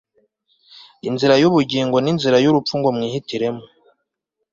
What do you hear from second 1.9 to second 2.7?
n inzira y